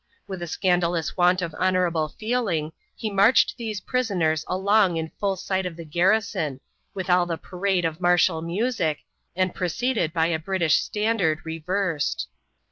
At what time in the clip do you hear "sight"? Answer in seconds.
5.35-5.67